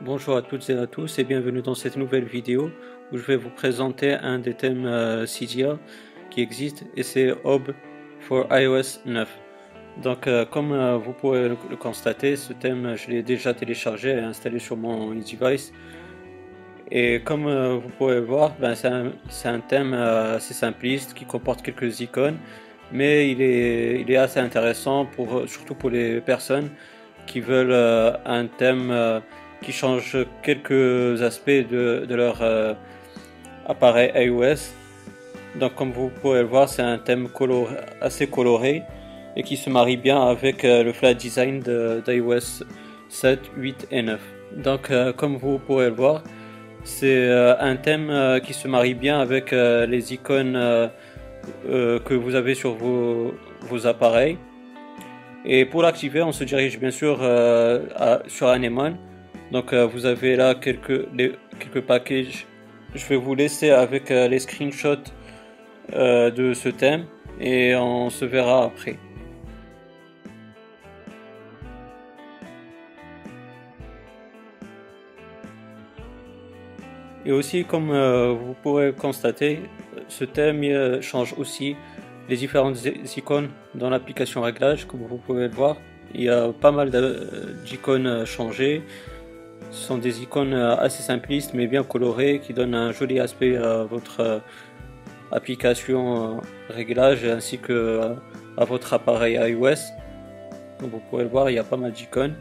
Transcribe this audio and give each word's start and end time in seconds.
bonjour 0.00 0.36
à 0.36 0.42
toutes 0.42 0.70
et 0.70 0.74
à 0.74 0.86
tous 0.86 1.18
et 1.18 1.24
bienvenue 1.24 1.60
dans 1.60 1.74
cette 1.74 1.96
nouvelle 1.96 2.24
vidéo 2.24 2.70
où 3.10 3.18
je 3.18 3.22
vais 3.22 3.36
vous 3.36 3.50
présenter 3.50 4.12
un 4.12 4.38
des 4.38 4.54
thèmes 4.54 4.86
euh, 4.86 5.26
qui 6.30 6.40
existe 6.40 6.84
et 6.96 7.02
c'est 7.02 7.34
Ob 7.44 7.72
for 8.20 8.46
iOS 8.50 9.00
9. 9.06 9.28
Donc 10.02 10.26
euh, 10.26 10.44
comme 10.44 10.72
euh, 10.72 10.96
vous 10.96 11.12
pouvez 11.12 11.48
le, 11.48 11.76
constater, 11.76 12.36
ce 12.36 12.52
thème 12.52 12.94
je 12.96 13.10
l'ai 13.10 13.22
déjà 13.22 13.54
téléchargé 13.54 14.10
et 14.10 14.20
installé 14.20 14.60
sur 14.60 14.76
mon 14.76 15.10
device. 15.14 15.72
Et 16.90 17.20
comme 17.20 17.44
vous 17.76 17.88
pouvez 17.98 18.14
le 18.14 18.22
voir, 18.22 18.54
ben, 18.58 18.74
c'est 18.74 19.48
un, 19.48 19.60
thème 19.60 19.92
assez 19.92 20.54
simpliste 20.54 21.12
qui 21.12 21.26
comporte 21.26 21.60
quelques 21.60 22.00
icônes 22.00 22.38
mais 22.90 23.30
il 23.30 23.42
est, 23.42 24.00
il 24.00 24.10
est 24.10 24.16
assez 24.16 24.40
intéressant 24.40 25.04
pour, 25.04 25.46
surtout 25.46 25.74
pour 25.74 25.90
les 25.90 26.22
personnes 26.22 26.70
qui 27.26 27.40
veulent 27.40 27.74
un 28.24 28.46
thème 28.46 29.20
qui 29.62 29.72
change 29.72 30.16
quelques 30.42 31.22
aspects 31.22 31.50
de, 31.50 32.04
de 32.06 32.14
leur 32.14 32.42
euh, 32.42 32.74
appareil 33.66 34.12
iOS. 34.14 34.72
Donc 35.58 35.74
comme 35.74 35.92
vous 35.92 36.10
pouvez 36.22 36.40
le 36.40 36.46
voir, 36.46 36.68
c'est 36.68 36.82
un 36.82 36.98
thème 36.98 37.28
assez 38.00 38.26
coloré 38.26 38.82
et 39.36 39.42
qui 39.42 39.56
se 39.56 39.70
marie 39.70 39.96
bien 39.96 40.20
avec 40.22 40.64
euh, 40.64 40.82
le 40.82 40.92
flat 40.92 41.14
design 41.14 41.60
d'iOS 41.60 42.64
7, 43.08 43.40
8 43.56 43.88
et 43.90 44.02
9. 44.02 44.20
Donc 44.56 44.90
euh, 44.90 45.12
comme 45.12 45.36
vous 45.36 45.58
pouvez 45.58 45.86
le 45.86 45.94
voir, 45.94 46.22
c'est 46.84 47.28
un 47.60 47.76
thème 47.76 48.40
qui 48.42 48.54
se 48.54 48.66
marie 48.66 48.94
bien 48.94 49.20
avec 49.20 49.50
les 49.50 50.14
icônes 50.14 50.54
que 51.66 52.14
vous 52.14 52.34
avez 52.34 52.54
sur 52.54 52.74
vos, 52.74 53.34
vos 53.62 53.86
appareils. 53.86 54.38
Et 55.44 55.66
pour 55.66 55.82
l'activer, 55.82 56.22
on 56.22 56.32
se 56.32 56.44
dirige 56.44 56.78
bien 56.78 56.92
sûr 56.92 57.18
sur 58.28 58.46
Anemone 58.46 58.96
donc 59.50 59.72
euh, 59.72 59.86
vous 59.86 60.04
avez 60.06 60.36
là 60.36 60.54
quelques, 60.54 61.06
quelques 61.58 61.80
packages. 61.80 62.46
Je 62.94 63.06
vais 63.06 63.16
vous 63.16 63.34
laisser 63.34 63.70
avec 63.70 64.10
euh, 64.10 64.28
les 64.28 64.38
screenshots 64.38 65.10
euh, 65.94 66.30
de 66.30 66.54
ce 66.54 66.68
thème 66.68 67.06
et 67.40 67.74
on 67.76 68.10
se 68.10 68.24
verra 68.24 68.64
après. 68.64 68.98
Et 77.24 77.32
aussi, 77.32 77.64
comme 77.64 77.90
vous 77.90 78.54
pourrez 78.62 78.94
constater, 78.94 79.60
ce 80.08 80.24
thème 80.24 81.02
change 81.02 81.34
aussi 81.36 81.76
les 82.26 82.36
différentes 82.36 82.78
icônes 83.18 83.50
dans 83.74 83.90
l'application 83.90 84.40
réglage, 84.40 84.86
comme 84.86 85.00
vous 85.00 85.18
pouvez 85.18 85.48
le 85.48 85.54
voir. 85.54 85.76
Il 86.14 86.22
y 86.22 86.30
a 86.30 86.50
pas 86.58 86.70
mal 86.70 86.90
d'icônes 87.66 88.24
changées. 88.24 88.82
Ce 89.70 89.86
sont 89.86 89.98
des 89.98 90.22
icônes 90.22 90.54
euh, 90.54 90.76
assez 90.76 91.02
simplistes 91.02 91.52
mais 91.54 91.66
bien 91.66 91.82
colorées 91.82 92.40
qui 92.40 92.54
donnent 92.54 92.74
un 92.74 92.92
joli 92.92 93.20
aspect 93.20 93.56
à 93.56 93.84
votre 93.84 94.20
euh, 94.20 94.38
application 95.30 96.38
euh, 96.38 96.40
réglage 96.70 97.24
ainsi 97.24 97.58
que 97.58 98.14
à 98.56 98.64
votre 98.64 98.94
appareil 98.94 99.34
iOS. 99.34 99.92
Comme 100.80 100.90
vous 100.90 101.02
pouvez 101.10 101.24
le 101.24 101.28
voir, 101.28 101.50
il 101.50 101.54
y 101.54 101.58
a 101.58 101.64
pas 101.64 101.76
mal 101.76 101.92
d'icônes. 101.92 102.34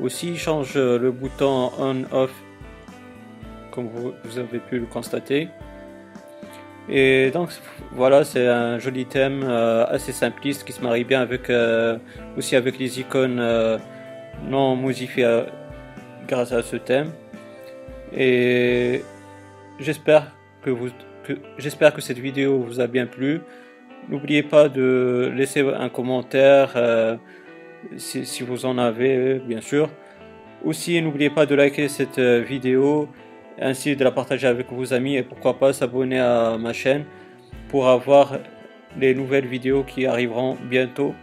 Aussi, 0.00 0.28
il 0.28 0.38
change 0.38 0.76
le 0.76 1.10
bouton 1.10 1.70
on-off 1.78 2.32
comme 3.70 3.88
vous, 3.88 4.38
avez 4.38 4.58
pu 4.58 4.78
le 4.78 4.86
constater. 4.86 5.48
Et 6.88 7.30
donc 7.30 7.50
voilà, 7.92 8.24
c'est 8.24 8.46
un 8.46 8.78
joli 8.78 9.06
thème 9.06 9.42
assez 9.44 10.12
simpliste 10.12 10.64
qui 10.64 10.72
se 10.72 10.82
marie 10.82 11.04
bien 11.04 11.20
avec 11.20 11.50
aussi 12.36 12.56
avec 12.56 12.78
les 12.78 13.00
icônes 13.00 13.42
non 14.48 14.76
modifiées 14.76 15.44
grâce 16.28 16.52
à 16.52 16.62
ce 16.62 16.76
thème. 16.76 17.10
Et 18.16 19.02
j'espère 19.78 20.32
que 20.62 20.70
vous 20.70 20.90
j'espère 21.58 21.92
que 21.92 22.00
cette 22.00 22.18
vidéo 22.18 22.60
vous 22.60 22.80
a 22.80 22.86
bien 22.86 23.06
plu. 23.06 23.40
N'oubliez 24.08 24.42
pas 24.42 24.68
de 24.68 25.30
laisser 25.34 25.60
un 25.60 25.88
commentaire 25.88 26.72
euh, 26.76 27.16
si, 27.96 28.24
si, 28.24 28.42
vous 28.42 28.64
en 28.64 28.78
avez, 28.78 29.38
bien 29.40 29.60
sûr. 29.60 29.90
Aussi, 30.64 31.00
n'oubliez 31.02 31.28
pas 31.28 31.44
de 31.44 31.54
liker 31.54 31.88
cette 31.88 32.18
euh, 32.18 32.40
vidéo, 32.40 33.08
ainsi 33.60 33.94
de 33.94 34.02
la 34.02 34.10
partager 34.10 34.46
avec 34.46 34.72
vos 34.72 34.94
amis 34.94 35.16
et 35.16 35.22
pourquoi 35.22 35.58
pas 35.58 35.74
s'abonner 35.74 36.18
à 36.18 36.56
ma 36.58 36.72
chaîne 36.72 37.04
pour 37.68 37.88
avoir 37.88 38.38
les 38.98 39.14
nouvelles 39.14 39.46
vidéos 39.46 39.84
qui 39.84 40.06
arriveront 40.06 40.56
bientôt. 40.70 41.14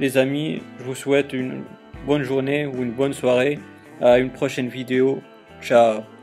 Les 0.00 0.18
amis, 0.18 0.60
je 0.80 0.84
vous 0.84 0.96
souhaite 0.96 1.32
une 1.32 1.62
bonne 2.04 2.22
journée 2.22 2.66
ou 2.66 2.82
une 2.82 2.90
bonne 2.90 3.12
soirée 3.12 3.60
à 4.00 4.18
une 4.18 4.30
prochaine 4.30 4.68
vidéo. 4.68 5.22
Ciao 5.60 6.13